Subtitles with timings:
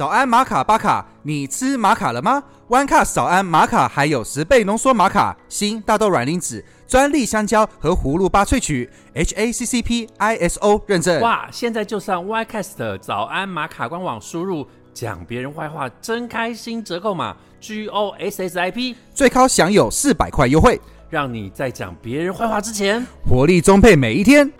[0.00, 11.20] 早安玛卡巴卡，你吃玛卡了吗？One Cup 早安玛卡还有十倍浓缩玛卡、新、大豆软磷脂、专利香蕉和葫芦巴萃取，HACCP、ISO 认证。
[11.20, 11.46] 哇！
[11.52, 20.80] 现在就上 YCast 的早安玛卡官网，输入讲别人坏话真开心折扣码 G O S S I P，最高享有四百块优惠，
[21.10, 24.50] 让你在讲别人坏话之前，活力充沛每一天。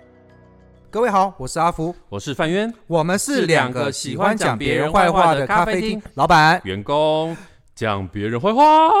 [0.91, 7.35] 各位好，我是阿福，我是范渊，我们是两个喜欢讲别人坏话的咖啡厅老板，员工
[7.73, 8.91] 讲别人坏话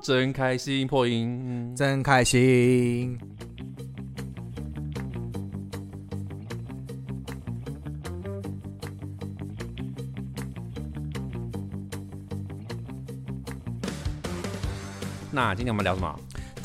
[0.00, 3.18] 真开心，破音真开心。
[15.32, 16.16] 那今天我们聊什么？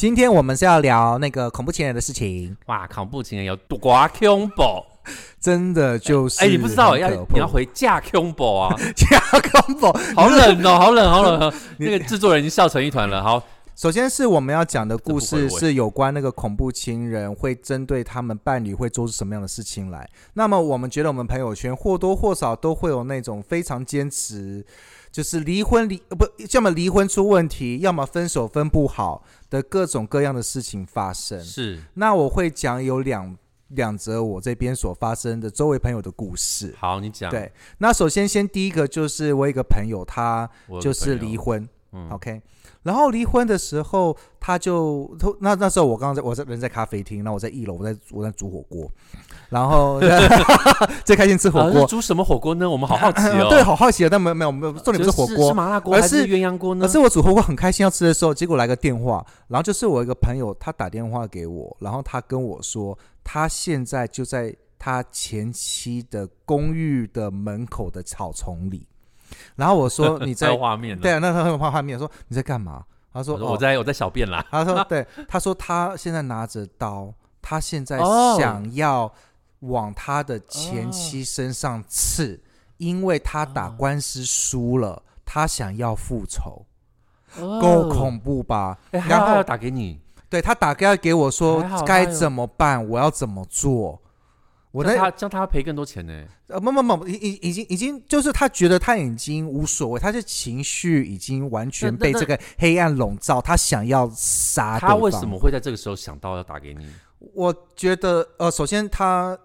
[0.02, 2.58] 今天我们是要聊那个恐怖情人的事情。
[2.66, 4.84] 哇，恐怖情人有多恐怖，
[5.40, 7.34] 真的就是哎，你不知道要很可怕。
[7.36, 9.20] 你要回架恐怖啊， 加
[9.62, 13.22] 恐怖，好冷哦，好冷，好冷哦， 那个制作人已经笑成一团了。
[13.22, 13.44] 好，
[13.82, 20.08] 首先是我们要讲的故事是有关那个恐怖情人会针对他们伴侣会做出什么样的事情来。
[20.36, 24.64] 那么我们觉得我们朋友圈或多或少都会有那种非常坚持，
[25.12, 31.44] 就是离婚离呃不，要么离婚出问题，要么分手分不好的各种各样的事情发生。
[31.44, 33.36] 是那我会讲有两
[33.70, 36.76] 两则我这边所发生的周围朋友的故事。
[36.78, 40.48] 好，你讲，对，那首先先第一个就是我有一个朋友，他
[40.80, 41.68] 就是离婚。
[41.94, 42.42] 嗯 OK，
[42.84, 48.92] 然后离婚的时候，他就他那那时候我刚刚在我在人在咖啡厅，那我在一楼，我在我在煮火锅，
[49.50, 50.00] 然后
[51.06, 51.86] 最开心吃火锅。
[51.86, 52.70] 煮什么火锅呢？
[52.70, 53.48] 我们好好奇哦。
[53.54, 56.86] 对，好好奇啊，但没有没有没有，重点不是火锅是锅，麻辣锅还是鸳鸯锅呢？
[56.86, 68.88] 而是我煮火锅很开心要吃的时候，结果来个电话，然后就是我一个朋友他打电话给我，然后他跟我说他现在就在他前妻的公寓的门口的草丛里，
[69.56, 71.00] 然后我说你在 有画面。
[71.00, 72.84] 对啊，那他很画画面说你在干嘛？
[73.14, 74.46] 他说哦我在我在小便啦。
[74.50, 79.12] 他说 对，他说他现在拿着刀，他现在哦想要
[79.60, 82.42] 往他的前妻身上刺，
[82.78, 86.66] 因为他打官司输了，他想要复仇，
[87.60, 88.78] 够恐怖吧？
[88.92, 90.00] 然后要打给你，
[90.30, 94.02] 对他打电话给我说该怎么办，我要怎么做？
[94.72, 96.24] 我那在他叫他赔更多钱呢。
[96.48, 106.88] 呃，没没没，已已已经已经就是他觉得他已经无所谓，他的情绪已经完全被这个黑暗笼罩，他想要杀他为什么会在这个时候想到要打给你？
[107.34, 109.38] 我觉得呃，首先他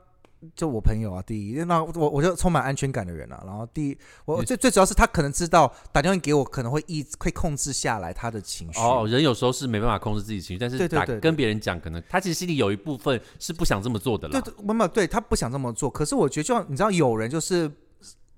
[0.55, 3.43] 就我朋友啊，第一，那我我就充满安全感的人啊。
[3.45, 8.81] 然后第一，我最最主要是他可能知道打电话给我可能会抑会控制下来他的情绪。
[8.81, 14.41] 哦，人有时候是没办法控制自己情绪，但是打对对对对跟别人讲，可能他其实心里有一部分是不想这么做的啦。
[14.41, 15.91] 对对，没有，对他不想这么做。
[15.91, 17.71] 可是我觉得，就像你知道，有人就是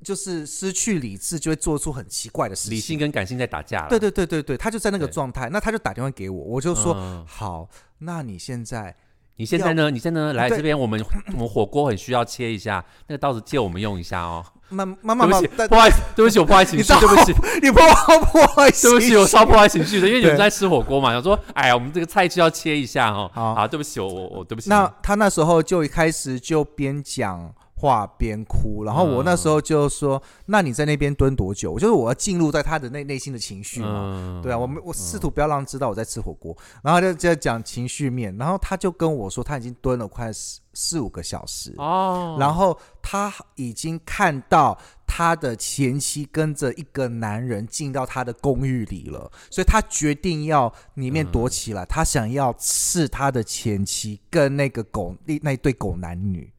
[0.02, 2.72] 就是失去理智，就会做出很奇怪的事情。
[2.72, 3.88] 理性跟感性在打架了。
[3.88, 8.94] 对对对对对，他就在那个状态，那他就打电话给我，我就说、嗯好，那你现在
[9.38, 9.88] 你现在呢？
[9.88, 10.32] 你现在呢？
[10.32, 11.00] 来这边，我们
[11.32, 14.44] 我们火锅很需要切一下，那个刀子借我们用一下哦。
[14.70, 17.32] 慢慢慢慢对不起，，但不好意思，对不起，我破坏情绪，对不起，
[17.62, 23.30] 你不好不好意思，对不起，我超破坏情绪的，因为你们在吃火锅嘛，想说，哎呀，我们这个菜就要切一下哦。
[23.32, 24.68] 好好，对不起，我我我对不起。
[24.68, 33.88] 那他那时候就一开始就边讲话边哭，然后我那时候就说：“那你在那边蹲多久？”就是我要进入在他的内内心的情绪嘛。
[33.88, 34.42] 嗯。
[34.42, 56.52] 对啊，我们我试图不要让他知道我在吃火锅，然后就就讲情绪面，然后他就跟我说他已经蹲了快四四五个小时，哦，然后他已经看到他的前妻跟着一个男人进到他的公寓里了，所以他决定要里面躲起来，他想要刺他的前妻跟那个狗那那对狗男女，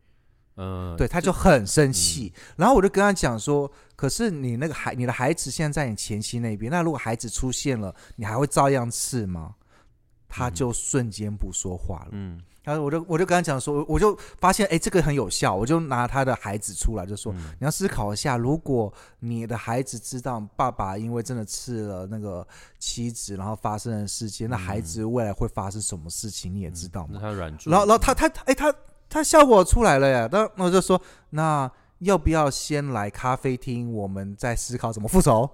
[0.62, 2.34] 嗯，对，他就很生气。
[2.58, 9.56] 然后我就跟他讲说，可是你那个孩，你的孩子现在在你前妻那边，那如果孩子出现了，你还会照样刺吗？
[10.28, 12.10] 他就瞬间不说话了。
[12.12, 22.48] 嗯，然后我就我就跟他讲说，我就发现哎，这个很有效，我就拿他的孩子出来，就说、嗯你要思考一下，如果你的孩子知道爸爸因为真的刺了那个
[22.78, 27.14] 妻子，然后发生的事件，那孩子未来会发生什么事情，你也知道吗？
[27.14, 28.72] 那他软住，然后然后他他哎他
[29.10, 31.02] 他效果出来了呀，那那我就说
[31.32, 31.70] 那
[32.00, 35.50] 要不要先来咖啡厅，我们再思考怎么复仇？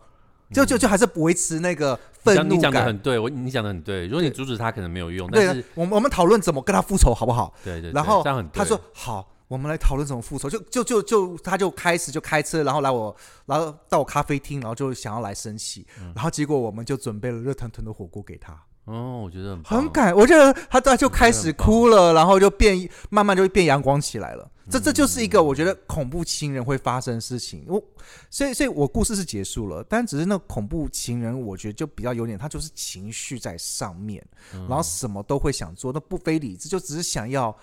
[0.53, 2.85] 就就就还是维持那个你愤怒感你讲的。
[2.85, 4.05] 很对，我你讲的很对。
[4.05, 7.51] 如果你阻止他，可能没有用，对但是，我们我们讨论怎么跟他复仇，好不好？
[7.63, 8.23] 对对，对然后
[8.53, 10.47] 他说好，我们来讨论怎么复仇。
[10.47, 13.13] 就就就就他就开始就开车，然后来我，
[13.47, 18.55] 然后到我咖啡厅，然后就想要来生气，嗯然后结果我们就准备了热腾腾的火锅给他。
[18.85, 24.49] 哦，我觉得很很感，我觉得他他就开始哭了，然后就变慢慢就变阳光起来了。
[24.69, 27.63] 这这就是一个我觉得恐怖情人会发生的事情。
[27.67, 27.83] 我
[28.31, 37.55] 所以所以我故事是结束了，但只是那恐怖情人，我觉得就比较有点，他就是情绪在上面，然后什么都会想做，那不非理智，就只是想要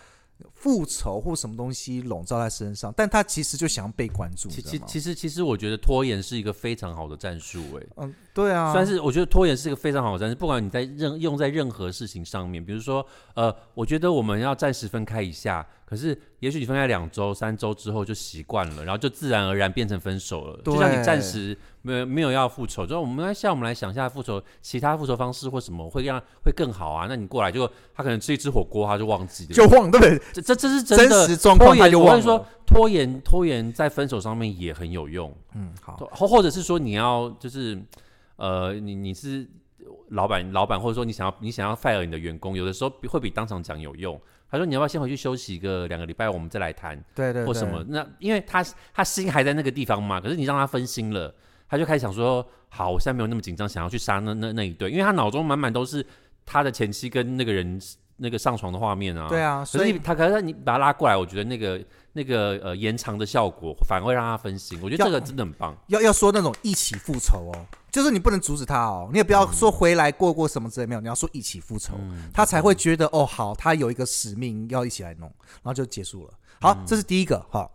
[0.55, 4.49] 复仇或什么东西笼罩在身上，但他其实就想要被关注。
[4.49, 7.87] 其其其实其实我觉得拖延是一个非常好的战术，哎。
[7.97, 13.05] 嗯，对啊，算是我觉得拖延是一个非常好的战术，不管你在任用在任何事情上面，比如说，
[13.35, 20.59] 呃，我觉得我们要暂时分开一下，可是也许你分开两周、三周之后就习惯了，然后就自然而然变成分手了。
[20.65, 27.05] 就像你对暂时没有没有要复仇，就我们来像我们来想一下复仇其他复仇方式或什么会让会更好啊？
[27.11, 30.19] 那你过来就他可能吃一只火锅他就忘记了，就忘对不对？
[30.33, 32.47] 这这这是真实状况他就忘我跟你说了。
[32.65, 35.31] 拖延拖延在分手上面也很有用。
[35.55, 37.79] 嗯，好，或或者是说你要就是
[38.37, 39.47] 呃，你你是
[40.09, 44.19] 老板老板，或者说你想要你想要 fire 你的员工，有的时候比会比当场讲有用。
[44.53, 47.83] 他说你要不要先回去休息个两个礼拜，我们再来谈对对对，或什么？
[47.89, 48.63] 那因为他
[48.93, 51.35] 他心还在那个地方嘛，可是你让他分心了，
[51.67, 56.05] 他就开始想说，好，我现在没有那么紧张，想要去杀那那那一对，因为他脑中满满都是
[56.45, 57.81] 他的前妻跟那个人
[58.19, 59.27] 那个上床的画面啊。
[59.27, 61.83] 对啊，可所以是他可是你把他拉过来，我觉得那个
[62.13, 64.79] 那个呃延长的效果反而会让他分心。
[64.83, 65.75] 我觉得这个真的很棒。
[65.87, 75.29] 要要说那种一起复仇哦，就是你不能阻止他哦，你也不要说回来过过什么之类没有，你要说一起复仇，嗯他才会觉得哦好，他有一个使命要一起来弄，
[75.63, 76.33] 然后就结束了。
[76.61, 77.71] 好，嗯这是第一个哈。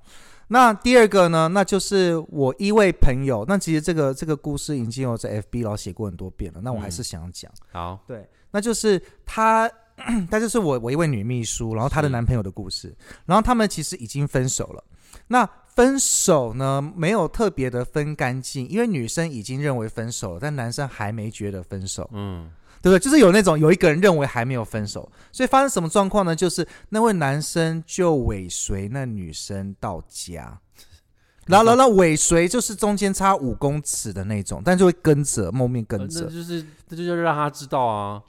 [0.50, 1.50] 那第二个呢？
[1.50, 3.44] 那就是我一位朋友。
[3.50, 6.62] 那其实这个这个故事已经有在 FB 老写过很多遍了。
[6.64, 9.70] 那我还是想要讲，好，对，那就是她，
[10.32, 14.82] 她就是我我一位女秘书，然后她的男朋友的故事，然后他们其实已经分手了。
[15.28, 22.50] 那分手呢，没有特别的分干净，因为女生已经认为分手了，但男生还没觉得分手，嗯，
[22.82, 23.00] 对不对？
[23.00, 26.36] 就是有那种有一个人认为还没有分手，所以发生什么状况呢？
[26.36, 30.60] 就是那位男生就尾随那女生到家。
[31.46, 36.34] 然后，然后尾随就是中间差五公尺的那种，但就会跟着，后面跟呃着那。
[36.34, 38.22] 就是那就是让他知道啊，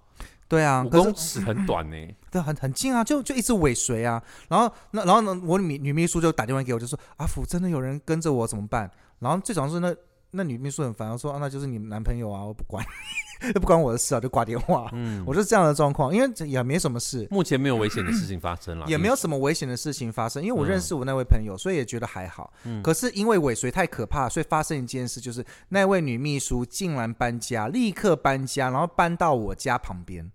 [0.47, 1.97] 对啊，五公尺很短呢、
[2.31, 4.23] 对，很很近啊，就就一直尾随啊。
[4.49, 8.91] 然后那然后呢，我女女秘书就打电话给我，就说阿福真的有人跟着我怎么办？
[9.19, 9.95] 然后最主要是那
[10.31, 12.85] 那女秘书很烦，说啊那就是你男朋友啊，我不管，
[13.55, 14.91] 不关我的事啊，就挂电话。
[14.93, 22.53] 嗯，我是这样的状况，因为这也没什么事，目前没有危险的事情发生了，也没有什么危险的事情发生，因为我嗯认识我那位朋友，所以也觉得还好。
[22.65, 30.31] 嗯可是因为尾随太可怕，所以发生一件事，就是那位女秘书竟然搬家，立刻搬家，然后搬到我家旁边。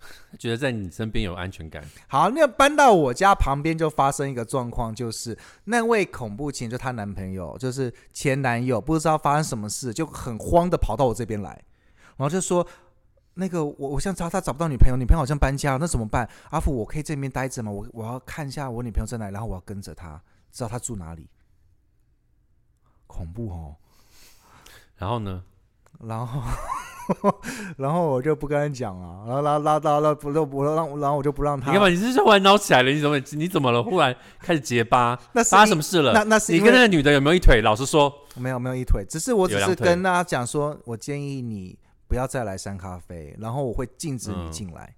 [0.38, 1.84] 觉得在你身边有安全感。
[2.08, 11.50] 好，那搬到我家旁边就发生一个状况，就是那位恐怖情人，就她男朋友，就是前男友，不知道发生什么事，就很慌的跑到我这边来，
[12.16, 12.66] 然后就说。
[13.34, 16.28] 那个我我现在找他找不到女朋友，女朋友好像搬家了，那怎么办？
[16.50, 17.70] 阿福，我可以这边待着吗？
[17.70, 20.20] 我我要看一下我女朋友在哪里，然后我要跟着她，
[20.50, 21.30] 知道她住哪里。
[23.06, 23.76] 恐怖哦，
[24.96, 25.44] 然后呢？
[26.00, 26.42] 然后
[27.76, 31.70] 然后我就不跟他讲了，然后拉拉拉拉不我让然后我就不让他。
[31.70, 31.88] 你干嘛？
[31.88, 32.90] 你是突然闹起来了？
[32.90, 33.82] 你怎么你怎么了？
[33.82, 36.12] 忽然开始结巴，那发生什么事了？
[36.12, 37.60] 那那是你跟那个女的有没有一腿？
[37.62, 41.78] 老实说，没有没有一腿，只是我只是跟大家讲说，我建议你
[42.08, 44.94] 不要再来山咖啡，然后我会禁止你嗯进来。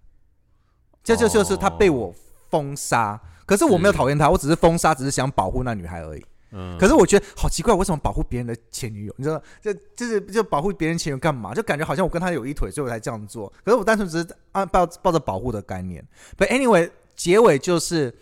[1.05, 2.15] 这就就是他被我
[2.49, 6.25] 封杀，可是我没有讨厌他，我只是封杀，只是想保护那女孩而已。
[6.53, 9.15] 嗯，可是我觉得好奇怪，为什么保护别人的前女友？
[9.17, 11.53] 你知道，就就是就保护别人前女友干嘛？
[11.55, 13.53] 就感觉好像我跟他有一腿，所以我才这样做。
[13.65, 16.07] 可是我单纯只是按抱抱着保护的概念。
[16.39, 18.15] But anyway，结尾就是。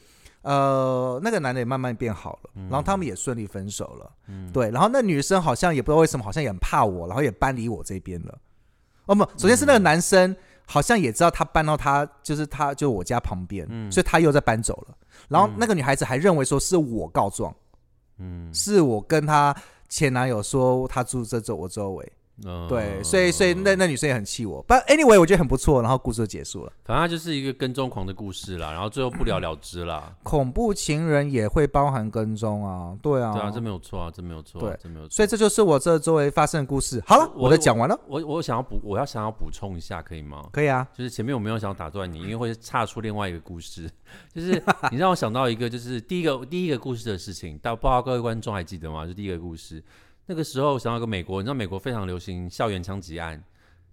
[0.43, 4.11] 呃，那个男的也慢慢变好了，然后他们也顺利分手了。
[4.27, 8.39] 嗯对，然后那女生好像也不知道为什么，好像也很怕我，然后也搬离我这边了。
[9.05, 14.97] 哦不，首先是那个男生好像也知道他搬到他就是他就我家旁边，嗯所以他又在搬走了。
[15.29, 17.55] 然后那个女孩子还认为说是我告状，
[18.21, 18.53] 嗯。
[18.55, 19.55] 是我跟她
[19.89, 22.13] 前男友说她住在这我周围，
[22.45, 24.65] 嗯对，所以所以那那女生也很气我。
[24.67, 26.73] But anyway，我觉得很不错，然后故事就结束了。
[26.85, 30.15] 反正它就是一个跟踪狂的故事啦，然后最后不了了之啦。
[30.23, 35.15] 恐怖情人也会包含跟踪啊，对啊，对啊，这没有错啊，这没有错啊，对这没有错。
[35.15, 37.03] 所以这就是我这周围发生的故事。
[37.07, 40.49] 好了，我我的讲完了，我我想要补，我要想要补充一下，可以吗？
[40.53, 40.87] 可以啊。
[40.97, 43.91] 就是前面我没有想要打断你，因为会岔出另外一个故事，
[44.33, 49.07] 就是你让我想到一个，就是第一个第一个故事的事情，但不知道各位观众还记得吗？
[49.07, 49.83] 就第一个故事，
[50.31, 53.43] 那个时候想到一个美国，你知道美国非常流行校园枪击案，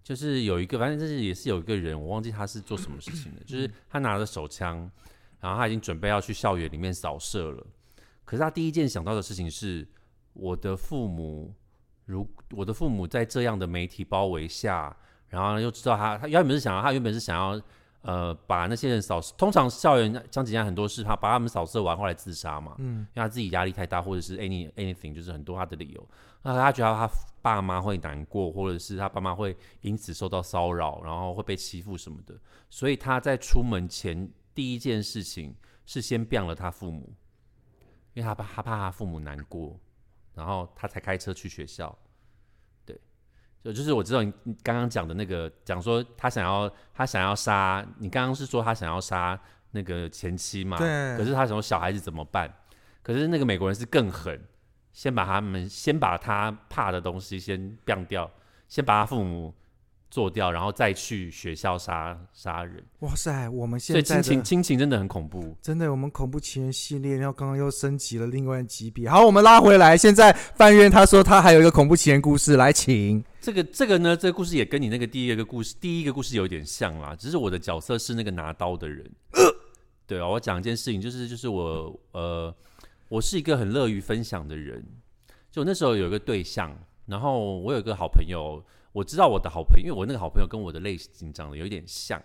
[0.03, 4.87] 就是有一个，反正就是也是有一个人，我忘记他是做什么事情的，就是他拿着手枪，
[5.39, 7.65] 然后他已经准备要去校园里面扫射了，
[8.23, 9.87] 可是他第一件想到的事情是，
[10.33, 11.51] 我的父母
[12.05, 14.95] 如我的父母在这样的媒体包围下。
[15.29, 17.61] 然后又知道他他原本是想要他原本是想要
[18.07, 26.09] 呃把那些人扫，通常校园枪击案很多是他把他们扫射完后来自杀嘛，嗯，因为他自己压力太大，或者是 any anything 就是很多他的理由，
[26.41, 32.33] 那他觉得他爸妈会难过，或者是他爸妈会因此受到骚扰，然后会被欺负什么的，
[32.69, 35.53] 所以他在出门前第一件事情
[35.85, 37.13] 是先变了他父母，
[38.13, 39.77] 因为他怕他怕他父母难过，
[40.33, 41.93] 然后他才开车去学校。
[43.67, 49.37] 对，就就是我知道你你刚刚讲的那个，讲说他想要他想要杀你，刚刚是说他想要杀
[49.71, 50.77] 那个前妻嘛？
[50.77, 52.49] 对可是他想说小孩子怎么办？
[53.03, 54.41] 可是那个美国人是更狠，
[54.93, 58.29] 先把他们先把他怕的东西先晾掉，
[58.67, 59.53] 先把他父母
[60.09, 62.83] 做掉，然后再去学校杀杀人。
[62.99, 65.55] 哇塞，我们现在亲情亲情真的很恐怖。
[65.61, 69.09] 真的，我们恐怖情人系列，然后刚刚又升级了另外级别。
[69.09, 73.23] 好，我们拉回来，现在范渊他说他还有一个恐怖情人故事，来请。
[73.41, 79.05] 这个这个呢，这个故事也跟你那个第一个故事第一个故事有点像啦，只是我的角色是那个拿刀的人。
[80.07, 82.53] 对啊，我讲一件事情，就是就是我呃，
[83.09, 84.83] 我是一个很乐于分享的人。
[85.51, 88.63] 就那时候有一个对象，然后我有一个好朋友，
[88.97, 92.19] 我知道我的好朋友，因为我那个好朋友跟我的类型长得有一点像，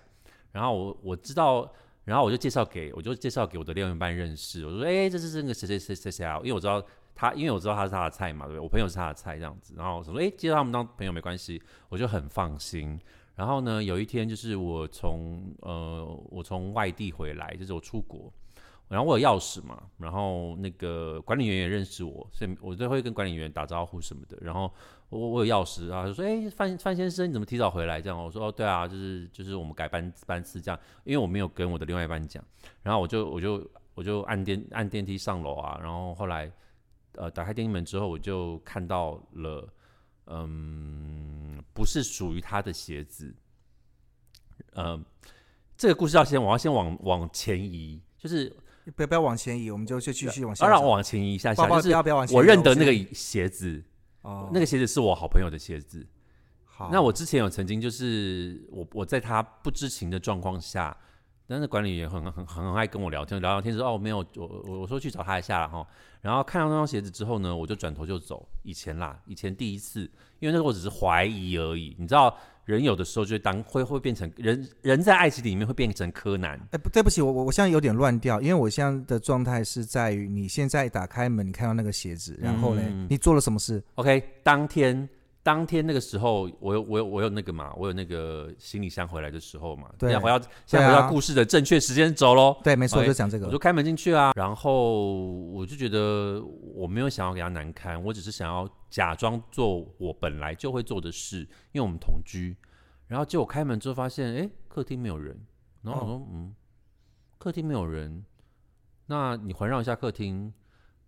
[0.52, 1.70] 然后我我知道，
[2.04, 6.82] 然后我就介绍给我就介绍给我的另一半认识，我说哎、这是那个谁谁谁谁谁啊，因为我知道
[7.14, 8.60] 他，因为我知道他是他的菜嘛，对不对？
[8.60, 11.60] 我朋友是他的菜这样子，然后我说哎、介绍他们当朋友没关系，
[11.90, 12.98] 我就很放心。
[13.34, 18.32] 然后呢，有一天就是我从呃我从外地回来，就是我出国，
[18.88, 24.38] 然后我有钥匙嘛，然后那个管理员也认识我，所以我都会跟管理员打招呼什么的。
[24.40, 24.72] 然后
[25.12, 32.42] 我我有钥匙，啊就说：“哎、范范先生，你怎么提早回来？”这样我说：“哦，对啊，就是就是我们改班班次这样，因为我没有跟我的另外一半讲。”
[32.82, 36.50] 然后我就我就我就按电按电梯上楼啊，然后后来
[37.16, 39.68] 呃打开电梯门之后，我就看到了
[40.28, 43.34] 嗯不是属于他的鞋子，
[44.76, 45.04] 嗯、
[45.76, 48.48] 这个故事要先我要先往往前移，就是
[48.96, 50.64] 不要不要往前移，我们就就继续往前走。
[50.64, 52.36] 要让我往前移一下下，就是不要不要往前移。
[52.38, 53.82] 我认得那个鞋子，
[54.22, 56.06] 哦，那个鞋子是我好朋友的鞋子。
[56.64, 56.88] 好。
[56.90, 60.96] 那我之前有曾经就是我我在他不知情的状况下，
[61.46, 65.86] 但是管理员很很很爱跟我聊天，聊聊天说哦没有，我我我说去找他一下了哈。
[66.22, 68.48] 然后看到那双鞋子之后呢，我就转头就走。
[68.62, 70.02] 以前啦，以前第一次，
[70.38, 71.96] 因为那个我只是怀疑而已。
[71.98, 76.60] 你知道，人有的时候就会当会会变成人人在爱情里面会变成柯南。
[76.70, 85.08] 哎，不对不起，我我我现在有点乱掉，因为我现在的状态是在于你现在打开门，你看到那个鞋子，然后呢，嗯你做了什么事？OK，当天
[85.42, 92.56] 当天那个时候，我有我有我有那个嘛，我有那个行李箱回来的时候嘛，对现在回到现在回到故事的正确时间轴喽。
[92.62, 93.58] 对，没错就讲这个我就。
[93.58, 96.42] 开门进去啊，然后我就觉得
[96.74, 101.40] 我没有想要给他难堪，我只是想要假装做我本来就会做的事，
[101.72, 102.56] 因为我们同居。
[103.08, 105.38] 然后结果开门之后发现，哎，客厅没有人。
[105.82, 106.54] 然后我说，嗯，
[107.38, 108.24] 客厅没有人，
[109.06, 110.52] 那你环绕一下客厅，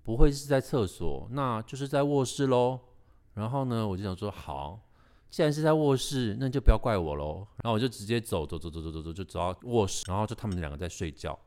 [0.02, 2.80] 不会是在厕所，那就是在卧室喽。
[3.34, 4.80] 然后呢，我就想说，好，
[5.28, 7.46] 既然是在卧室，那就不要怪我喽。
[7.62, 11.38] 然后我就直接走走走走走走走，就走到卧室，然后就他们两个在睡觉，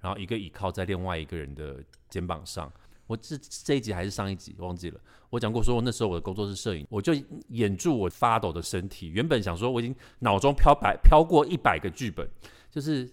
[0.00, 2.72] 然后一个倚靠在另外一个人的肩膀上。
[3.06, 4.98] 我这这一集还是上一集忘记了，
[5.28, 7.12] 我讲过说那时候我的工作是摄影，我就
[7.48, 9.08] 掩住我发抖的身体。
[9.08, 12.26] 原本想说我已经脑中飘百飘过一百个剧本，
[12.70, 13.06] 就是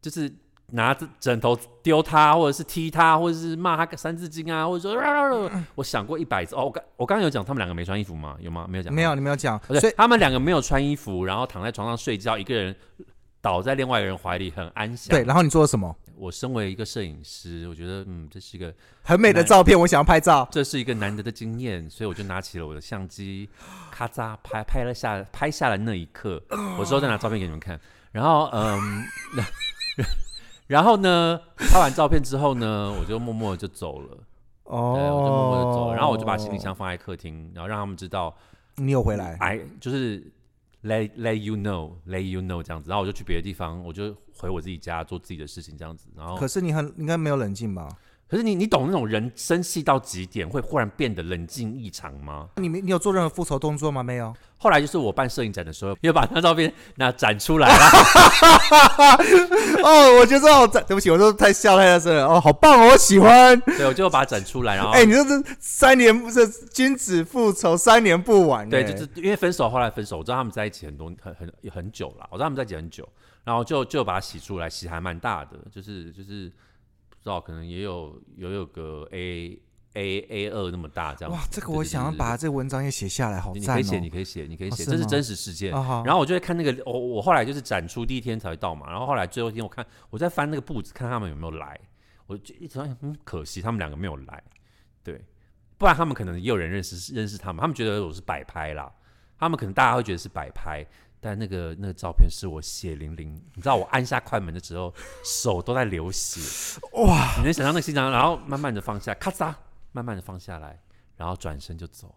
[0.00, 0.32] 就是
[0.72, 6.54] 拿着枕头丢他，或者是踢他，或者是骂他个三字经啊，或者说，我想过一百次。
[6.56, 8.36] 哦，我刚我刚刚有讲他们两个没穿衣服吗？
[8.40, 8.66] 有吗？
[8.68, 8.92] 没有讲。
[8.92, 12.74] 没有，你没有讲，不对，所以他们两个没有穿衣服，然后躺在床上睡觉，一个人
[13.40, 15.10] 倒在另外一个人怀里，很安详。
[15.10, 15.96] 对，，然后你做了什么？
[16.18, 20.48] 我身为一个摄影师，我觉得嗯，这是一个很美的照片，我想要拍照。
[20.50, 23.48] 这是一个难得的经验，所以我就拿起了我的相机，
[23.90, 26.42] 咔嚓拍拍了下拍下了那一刻，
[26.78, 27.78] 我之后再拿照片给你们看。
[28.12, 29.04] 然后嗯，
[30.66, 34.18] 然后呢，拍完照片之后呢， 我就默默的就走了。
[34.64, 38.34] 哦，对，我就默默的走了，然后我就把行李箱放在客厅，然后让他们知道
[38.76, 39.36] 你有回来。
[39.40, 40.20] 哎，就是
[40.82, 46.08] let let you know let you know 这样子，然后我就去别的地方，我就回我自己家做自己的事情这样子。
[46.16, 47.88] 然后可是你很应该没有冷静吧？
[48.28, 52.48] 可是你你懂那种人生气到极点会忽然变得冷静异常吗？
[52.56, 54.02] 你没你有做任何复仇动作吗？
[54.02, 54.34] 没有。
[54.58, 57.74] 后来就是我办摄影展的时候，又把那照片那展出来了。
[59.84, 62.26] 哦，我觉得好赞，对不起，我说太笑太大声了。
[62.26, 63.58] 哦，好棒哦，我喜欢。
[63.60, 68.68] 对，我就把它展出来，然后哎、你这是三年这君子复仇三年不晚。
[68.68, 73.08] 对，哎就是因为分手，后来分手，我知道他们在一起很多很很很久了，我知道他们在一起很久，
[73.44, 76.75] 然后就就把它洗出来，洗还蛮大的，就是就是不
[77.26, 79.60] 知道可能也有有有个 A
[79.94, 81.34] A A 二那么大这样。
[81.34, 83.80] 哇，这个我想要把这文章也写下来，好赞哦！
[83.80, 85.72] 你可以写，你可以写，你可以写，这是真实事件。
[85.72, 91.80] 然后我就会看那个，我我后来就是展出第一天才会到嘛，然后后来最后一天我看我在翻那个簿子，看他们有没有来，
[92.28, 94.40] 我就一直想，嗯，可惜他们两个没有来，
[95.02, 95.20] 对，
[95.76, 98.92] 不然他们可能也有人认识认识他们，他们觉得我是摆拍啦，
[99.36, 100.86] 他们可能大家会觉得是摆拍，
[101.20, 104.92] 但那个那个照片是我血淋淋，你知道我按下快门的时候
[105.24, 106.40] 手都在流血，
[106.92, 109.54] 哇，你能想象那个心脏，然后慢慢的放下，咔嚓，
[109.92, 110.80] 慢慢的放下来，
[111.16, 112.14] 然后转身就走。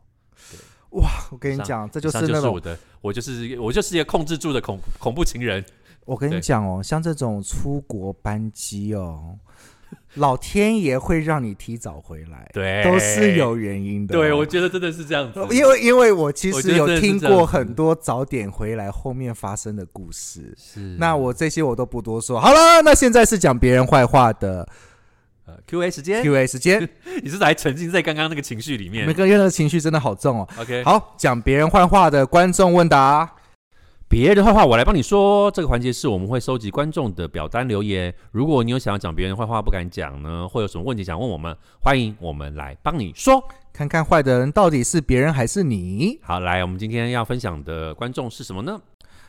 [0.92, 5.64] 哇，我跟你讲，这就是那种就是我的，我就是我就是一个控制住的恐恐怖情人。
[6.06, 9.38] 我跟你对讲哦，像这种出国班机哦，
[10.16, 15.40] 老天爷会让你提早回来，对，都是有原因的哦、对，我觉得真的是这样子。
[15.56, 22.40] 因为因为我其实有听过很多早点回来后面发生的故事，是那我这些我都不多说。
[22.40, 24.68] 好了，那现在是讲别人坏话的
[25.46, 26.82] 呃 Q A 时间，Q A 时间，
[27.22, 30.48] 你是不是还沉浸在刚刚那个情绪里面每个人的情绪真的好重哦。
[30.60, 33.36] ？OK，好，讲别人坏话的观众问答。
[34.10, 35.52] 别人坏话我来帮你说。
[35.52, 38.12] 这个环节是我们会收集观众的表单留言。
[38.32, 43.40] 如果你有想要讲别人坏话不敢讲呢，或有什么问题想问我们，欢迎我们来帮你说。
[43.72, 46.20] 看看坏的人到底是别人还是你？
[46.24, 48.82] 好，来，我们今天要分享的观众是什么呢？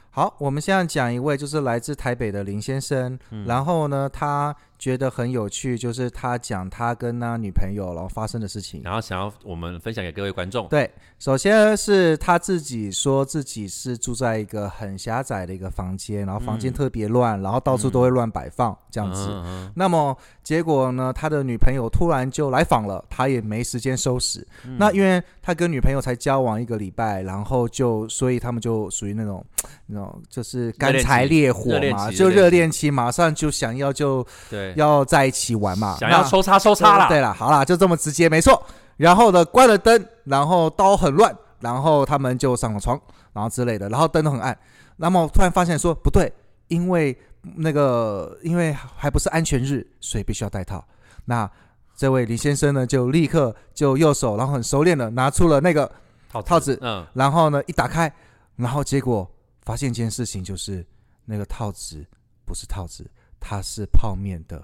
[0.09, 8.81] 好，我们现在讲一位就是来自台北的林先生，嗯然后呢，他觉得很有趣，就是他讲他跟他女朋友然后发生的事情。
[8.83, 10.67] 然后想要我们分享给各位观众。
[10.69, 19.31] 对，首先是他自己说自己是住在一个很狭窄的一个房间，然后房间嗯特别乱，然后到处都会乱摆放这样子。
[19.75, 24.41] 那么结果呢，他的女朋友突然就来访了，他也没时间收拾。
[24.65, 29.45] 嗯那因为他跟女朋友才交往一个礼拜，然后就所以他们就属于那种
[29.89, 37.09] 那种就是干柴烈火嘛，就热恋期，马上就想要就对，要在一起玩嘛，想要抽插抽插啦。
[37.09, 38.63] 对了，好啦，就这么直接，没错。
[38.97, 43.01] 然后呢，关了灯，然后刀很乱，然后他们就上了床，
[43.33, 44.57] 然后之类的，然后灯都很暗。
[44.97, 46.31] 那么突然发现说不对，
[46.69, 47.19] 因为
[47.57, 50.85] 那个因为还不是安全日，所以必须要戴套。
[51.25, 51.51] 那
[51.97, 55.91] 这位李先生呢，就立刻就右手，然后很熟练的拿出了那个，
[56.31, 58.13] 套套子嗯，然后呢一打开，
[58.57, 59.27] 然后结果
[59.63, 60.85] 发现一件事情，就是
[61.25, 62.05] 那个套子
[62.45, 64.63] 不是套子，它是泡面的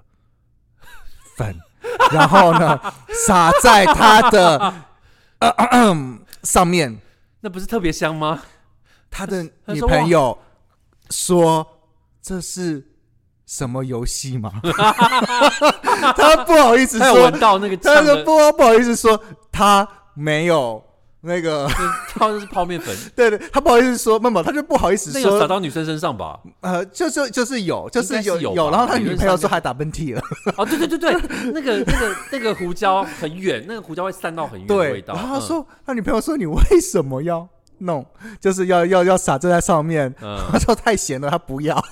[1.37, 1.55] 粉，
[2.11, 2.77] 然后呢
[3.25, 4.73] 撒在他的、
[5.39, 6.99] 呃咳咳上面。
[7.39, 8.41] 那不是特别香吗？
[9.09, 10.37] 他的女朋友
[11.09, 11.65] 说
[12.21, 12.85] 这是
[13.45, 14.51] 什么游戏吗？
[16.17, 19.21] 他不好意思说，闻到那个他说不不好意思说
[19.51, 20.83] 他没有
[21.21, 21.67] 那个，
[22.13, 26.39] 泡就是泡面粉， 对对，他不好意思说，没有，他就不好意思那有洒说，到女生身上吧？
[26.61, 30.21] 呃，就是就是有，就是有是有吧然后他女朋友说还打喷嚏了，
[30.57, 31.13] 哦，对对对对，
[31.53, 35.13] 那个那个那个胡椒很远，那个胡椒会散到很远的味对，道。
[35.15, 37.47] 然后他嗯，说他女朋友说你为什么要
[37.79, 38.05] 弄，
[38.39, 41.75] 就是要要要撒这在上面，嗯，他说太咸了，他不要，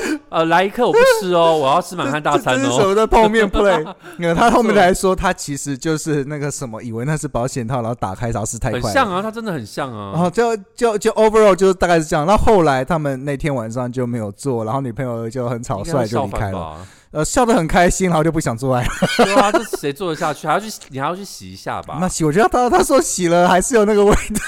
[0.30, 2.70] 呃，来一克我不吃哦，我要吃满汉大餐哦。
[2.78, 3.94] 什么的泡面 play？
[4.18, 8.80] 那 他后面来说，他其实就是那个什么，以为那是保险套，然后打开，然后是太快。
[8.80, 10.12] 很像啊，他真的很像啊。
[10.12, 12.26] 然后就就就 overall 就是大概是这样。
[12.26, 16.76] 那后来他们那天晚上就没有做，然后女朋友就很草率就离开了，
[17.10, 18.86] 呃，笑得很开心，然后就不想做爱。
[19.16, 20.46] 对啊，这谁做得下去？
[20.46, 22.08] 还要去，你还要去洗一下吧那。
[22.08, 24.40] 洗，我觉得他他说洗了还是有那个味道。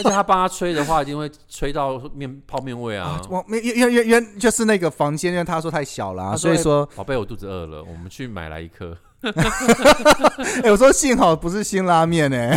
[0.00, 3.20] 而且他帮他吹的话，一定会吹到面泡面味啊。
[3.28, 8.96] 我没原原原原就是那个房间，因为他说太小了、啊，所以说，宝贝，我肚子饿了，我们去买来一颗。
[10.64, 12.56] 哎、我说幸好不是新拉面呢、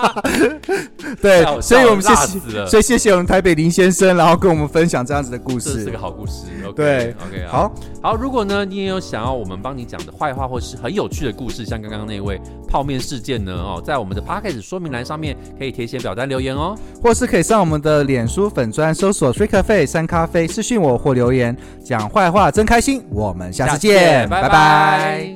[1.22, 5.98] 对，所以我们谢谢，所以谢谢我们台北林先生，然后跟我们分享这样子的故事这是个。
[5.98, 6.44] 好故事。
[6.76, 7.72] 对，OK，好，
[8.02, 8.14] 好。
[8.14, 16.76] 如果呢，你也有想要我们帮你讲的坏话，或是很有趣的故事，像刚刚那位泡面事件呢，哦，在我们的 p a c k a g e 说明栏上面可以填写表单留言哦。
[17.02, 23.02] 或是可以上我们的脸书粉砖搜索 “free cafe 三咖啡”，私讯我或留言讲坏话，真开心。
[23.10, 25.34] 我们下次见，拜拜拜